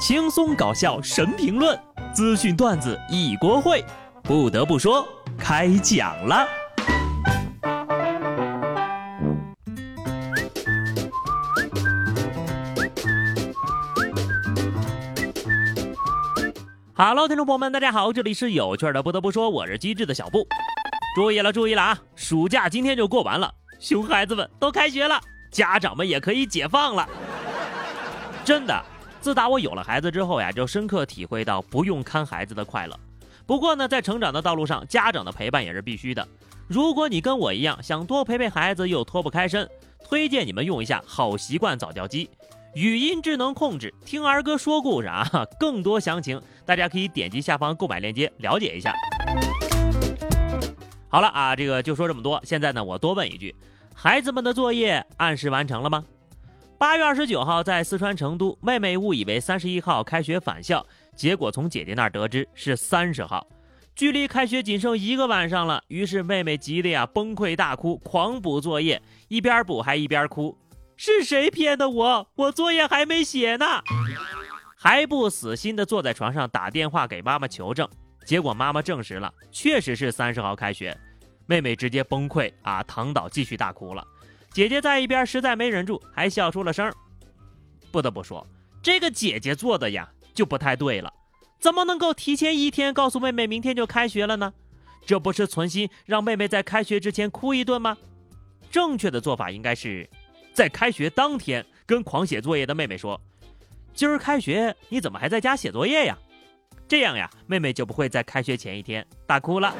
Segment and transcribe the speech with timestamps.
[0.00, 1.78] 轻松搞笑神评论，
[2.14, 3.84] 资讯段子一锅烩。
[4.22, 5.06] 不得不说，
[5.38, 6.48] 开讲了。
[16.94, 19.02] Hello，听众朋友们，大家好，这里是有趣的。
[19.02, 20.46] 不得不说，我是机智的小布。
[21.14, 21.98] 注意了，注意了啊！
[22.16, 25.20] 暑假今天就过完了，熊孩子们都开学了，
[25.52, 27.06] 家长们也可以解放了。
[28.46, 28.82] 真的。
[29.20, 32.98] 自打我有了孩子之后呀，就深刻体会到不用看孩子的快乐。
[33.46, 36.26] 不过呢，在成长的道路上，家长的陪伴也是必须的。
[36.66, 39.68] 如果你跟我一样想多陪陪孩子又脱不开身，
[40.04, 42.30] 推荐你们用一下好习惯早教机，
[42.74, 45.28] 语音智能控制，听儿歌说故事啊。
[45.60, 48.94] 更多详情，大家可以点击下方购买链接了解一下。
[51.08, 52.40] 好了啊，这个就说这么多。
[52.44, 53.54] 现在呢，我多问一句，
[53.94, 56.04] 孩子们的作业按时完成了吗？
[56.80, 60.82] 八月二十九号，在四川成都，妹妹误以为三十一号开学返校，
[61.14, 63.46] 结果从姐姐那儿得知是三十号，
[63.94, 65.84] 距离开学仅剩一个晚上了。
[65.88, 70.56] 于是妹妹急得呀崩溃大哭，狂补作业，一边补还一边哭
[70.96, 72.26] ：“是谁骗的我？
[72.34, 73.66] 我作业还没写呢！”
[74.74, 77.86] 还不死心的坐在床上打电话给妈妈求证，
[78.24, 80.96] 结果妈妈证实了，确实是三十号开学。
[81.44, 84.02] 妹妹直接崩溃啊，躺倒继续大哭了。
[84.52, 86.92] 姐姐在一边实在没忍住，还笑出了声。
[87.92, 88.46] 不得不说，
[88.82, 91.12] 这个姐姐做的呀就不太对了，
[91.58, 94.52] 怎么能够提前一天告诉妹妹明天就开学了呢？
[95.06, 97.96] 这不是存心让妹妹在开学之前哭一顿吗？
[98.70, 100.08] 正确的做法应该是，
[100.52, 103.20] 在开学当天跟狂写作业的妹妹说
[103.94, 106.16] ：“今儿开学，你怎么还在家写作业呀？”
[106.86, 109.74] 这样呀，妹妹就不会在开学前一天大哭了。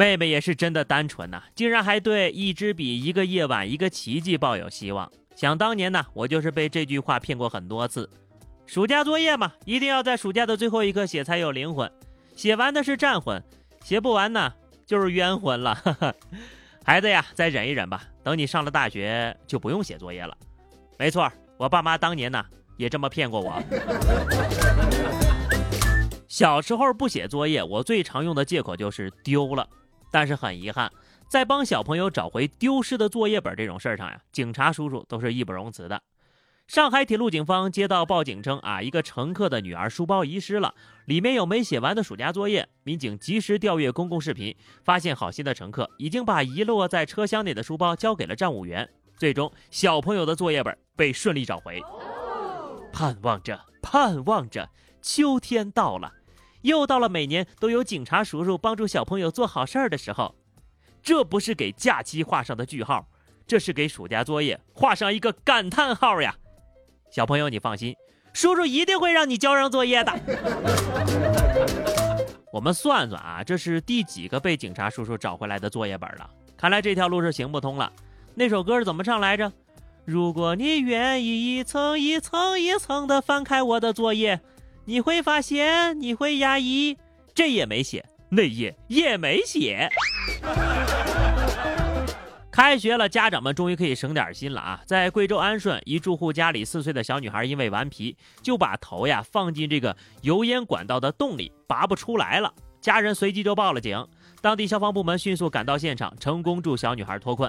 [0.00, 5.12] 妹妹也是真的单纯呐，竟然还对一支笔、一个夜晚、一个奇迹抱有希望。
[5.36, 8.08] 想当年呢，我就是被这句话骗过很多次。
[8.64, 11.92] 暑假作业嘛，一定要在暑假的最后一刻写才有灵魂。
[12.34, 13.44] 写完的是战魂，
[13.84, 14.50] 写不完呢
[14.86, 15.76] 就是冤魂了。
[16.82, 20.34] 孩子呀，再忍一忍吧，等你上了大学就不用写作业了。
[20.98, 22.42] 没错，我爸妈当年呢
[22.78, 23.62] 也这么骗过我。
[26.26, 29.68] 小时候不写作业，我最常用的借口就是丢了。
[30.10, 30.90] 但是很遗憾，
[31.28, 36.02] 在帮小朋友找回丢失的作业本这种事儿上呀，警察叔叔都是义不容辞的。
[36.66, 40.72] 上海铁路警方接到报警称啊，一个乘客的女儿书包遗失了，
[41.06, 42.68] 里面有没写完的暑假作业。
[42.84, 44.54] 民警及时调阅公共视频，
[44.84, 48.88] 发现好心的乘客已经把遗落在车厢内的书包交给了站务员。
[49.16, 51.82] 最终，小朋友的作业本被顺利找回。
[52.92, 54.70] 盼望着，盼望着，
[55.02, 56.12] 秋天到了。
[56.62, 60.34] 又到了每年都有警察叔叔帮助小朋友做好事儿的时候，
[61.02, 63.08] 这不是给假期画上的句号，
[63.46, 66.36] 这是给暑假作业画上一个感叹号呀！
[67.10, 67.96] 小朋友，你放心，
[68.32, 70.12] 叔叔一定会让你交上作业的。
[72.52, 76.28] 我们算算啊，这是第几个被警察叔叔找回来的作业本了？
[76.56, 77.90] 看来这条路是行不通了。
[78.34, 79.50] 那首歌是怎么唱来着？
[80.04, 84.40] 如果你愿意一层一层一层的翻开我的作业。
[84.90, 86.98] 你会发现，你会压抑，
[87.32, 89.88] 这页没写，那页也没写。
[92.50, 94.82] 开学了，家长们终于可以省点心了啊！
[94.84, 102.52] 在贵州安顺，一住户家里四岁的小女孩因为顽皮，就把头呀放进这个油烟管道的洞里，拔不出来了。
[102.80, 104.04] 家人随即就报了警，
[104.40, 107.48] 当地消防部门迅速赶到现场，成功助小女孩脱困。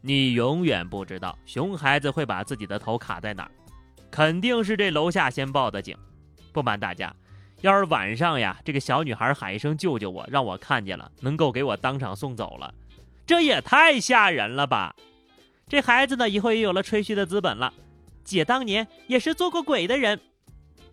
[0.00, 3.50] 你永远不知道熊孩子会把自己的头卡在哪儿，
[4.10, 5.94] 肯定是这楼下先报的警。
[6.52, 7.14] 不瞒大家，
[7.60, 12.72] 要是晚上呀，这个小女孩喊一声“救救我”，让我看见了，能够给我当场送走了，
[13.26, 14.94] 这也太吓人了吧！
[15.68, 17.72] 这孩子呢，以后也有了吹嘘的资本了。
[18.24, 20.20] 姐当年也是做过鬼的人，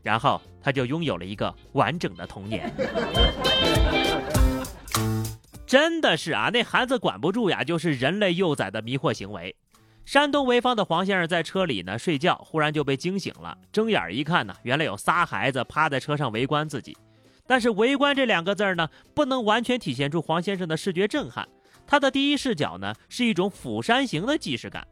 [0.03, 2.71] 然后他就拥有了一个完整的童年。
[5.65, 9.55] 真的是啊，那孩子管不住呀，就是人类幼崽的迷惑行为。
[10.07, 13.57] 山东潍坊的黄先生在车里呢睡觉，忽然就被惊醒了。
[13.73, 16.95] 睁眼一看呢，原来有仨孩子趴在车上围观自己。
[17.45, 21.45] 但是“围观”这两个字儿呢，不能完全体现出黄先生的视觉震撼。
[21.85, 24.87] 他的第一视角呢，是一种釜山行的既视感。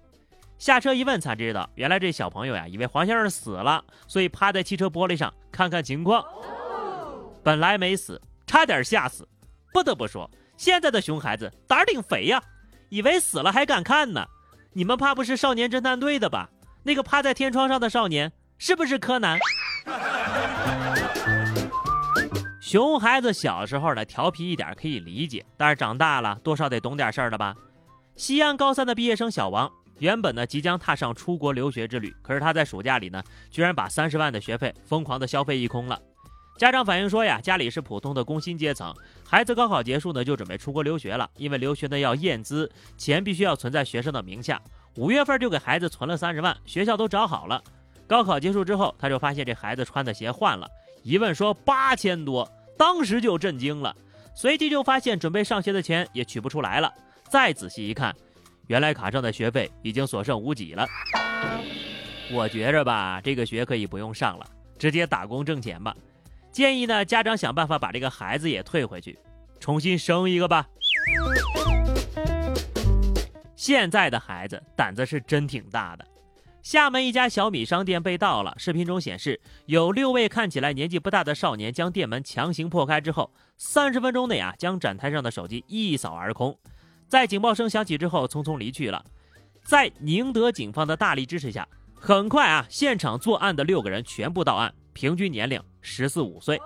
[0.58, 6.22] 下车一问才知道，原来这小朋友呀，以为黄先生死了，所以趴在汽车玻璃上看看情况。
[7.42, 9.26] 本来没死，差点吓死。
[9.72, 12.44] 不得不说，现在的熊孩子胆儿挺肥呀，
[12.90, 14.26] 以为死了还敢看呢。
[14.78, 16.50] 你们怕不是少年侦探队的吧？
[16.84, 19.40] 那个趴在天窗上的少年是不是柯南？
[22.60, 27.56] 熊孩子小时候的调皮一点可以理解，但是长大了多少得懂点事儿了吧？
[28.18, 35.98] 西安高三的毕业生小王原本呢即将踏上出国留学之旅，可是他在暑假里呢，居然把三十万的学费疯狂的消费一空了。
[36.58, 38.94] 家长反映说呀，家里是普通的工薪阶层，
[39.28, 44.62] 孩子高考结束呢就准备出国留学了，因为留学呢要验资，钱必须要存在学生的名下。
[44.96, 47.62] 五月份就给孩子存了三十万，学校都找好了。
[48.08, 50.66] 高考结束之后，他就发现这孩子穿的鞋换了，
[51.04, 53.94] 一问说八千多，当时就震惊了，
[54.34, 56.90] 随即就发现准备上学的钱也取不出来了。
[57.30, 58.16] 再仔细一看。
[58.68, 60.88] 原来卡上的学费已经所剩无几了，
[62.32, 64.46] 我觉着吧，这个学可以不用上了，
[64.80, 65.96] 直接打工挣钱吧。
[66.56, 69.20] 建议呢，家长想办法把这个孩子也退回去，
[69.60, 70.66] 重新生一个吧。
[73.58, 76.06] 现在的孩子胆子是真挺大的。
[76.64, 86.58] 厦门一家小米商店被盗了，视频中显示有六位看起来年纪不大的少年将店门强行破开之后，三十分钟内啊，将展台上的手机一扫而空。
[87.10, 89.04] 在警报声响起之后，匆匆离去了。
[89.66, 96.58] 在宁德警方的大力支持下，很快啊，现场作案的六个人全部到案，平均年龄十四五岁。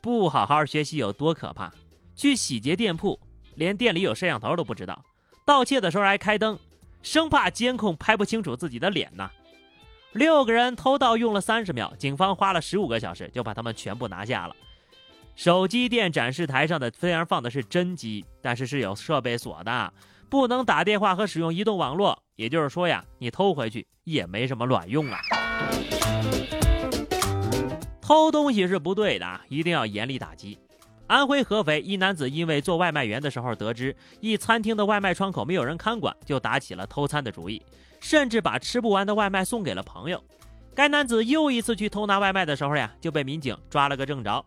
[0.00, 1.72] 不好好学习有多可怕？
[2.16, 3.18] 去洗劫店铺，
[3.54, 4.94] 连店里有摄像头都不知道；
[5.46, 6.58] 盗窃的时候还开灯，
[7.00, 9.30] 生怕监控拍不清楚自己的脸呢。
[10.12, 14.56] 六个人偷盗用了三十秒，警方花了十五个小时就把他们全部拿下了。
[15.36, 19.92] 手机店展示台上的虽然放的是真机，但是是有设备锁的，
[20.28, 22.20] 不能打电话和使用移动网络。
[22.34, 25.20] 也就是说呀，你偷回去也没什么卵用啊。
[28.10, 30.58] 偷东西是不对的啊，一定要严厉打击。
[31.06, 37.64] 安徽合肥一男子因为做外卖员的时候得知一餐厅的外卖窗口没有人看管，就打起了偷餐的主意，
[38.00, 40.20] 甚至把吃不完的外卖送给了朋友。
[40.74, 44.44] 该男子又一次去偷拿外卖的时候呀，就被民警抓了个正着。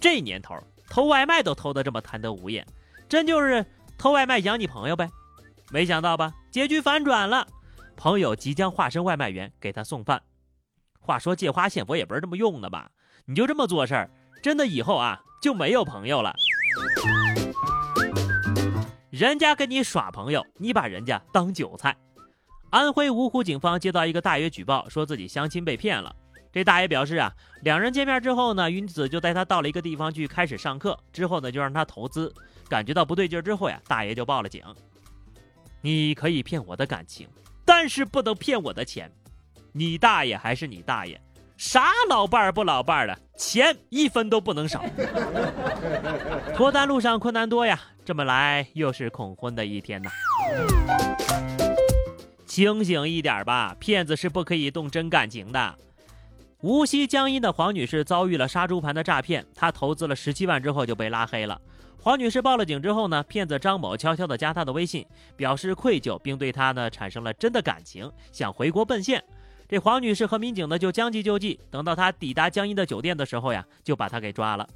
[0.00, 0.56] 这年头
[0.88, 2.66] 偷外卖都偷得这么贪得无厌，
[3.06, 3.62] 真就是
[3.98, 5.06] 偷外卖养你朋友呗？
[5.70, 6.32] 没想到吧？
[6.50, 7.46] 结局反转了，
[7.96, 10.22] 朋友即将化身外卖员给他送饭。
[11.06, 12.90] 话说借花献佛也不是这么用的吧？
[13.24, 14.10] 你就这么做事儿，
[14.42, 16.34] 真的以后啊就没有朋友了。
[19.10, 21.96] 人家跟你耍朋友，你把人家当韭菜。
[22.70, 26.14] 安徽芜湖警方接到一个大爷举报，说自己相亲被骗了。
[26.52, 27.32] 这大爷表示啊，
[27.62, 32.32] 两人见面之后呢，女子就带他到了一个地方去开始上课，之后呢就让他投资，
[32.68, 34.62] 感觉到不对劲之后呀，大爷就报了警。
[35.80, 37.28] 你可以骗我的感情，
[37.64, 39.10] 但是不能骗我的钱。
[39.78, 41.20] 你大爷还是你大爷，
[41.58, 44.82] 啥老伴儿不老伴儿的，钱一分都不能少。
[46.54, 50.08] 脱单路上困难多呀，这么来又是恐婚的一天呐。
[52.46, 55.74] 清醒一点吧，骗子是不可以动真感情的。
[56.62, 61.60] 无锡江阴的黄女士遭遇了杀猪盘的诈骗，她投资了十七万之后就被拉黑了。
[62.00, 65.04] 黄女士报了警之后呢，骗子张某悄悄地加她的微信，
[65.36, 69.22] 表示愧疚，并对她呢产生了真的感情，想回国奔现。
[69.68, 74.68] 这黄女士和民警呢就将计就计，等到她抵达江阴的酒店的时候呀，就把她给抓了。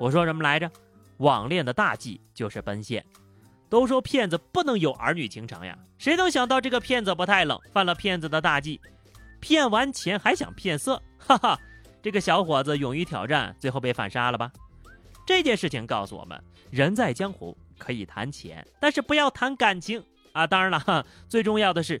[0.00, 0.70] 我说什么来着？
[1.18, 3.04] 网恋的大忌就是奔现。
[3.68, 8.80] 都说骗子不能有儿女情长呀，谁能想到这个骗子不太冷，犯了骗子的大忌。
[9.40, 11.58] 骗完钱还想骗色，哈哈！
[12.02, 14.52] 这个小伙子勇于挑战，最后被反杀了吧？
[15.26, 16.38] 这件事情告诉我们：
[16.70, 20.46] 人在江湖可以谈钱，但是不要谈感情啊！
[20.46, 22.00] 当然了，哈，最重要的是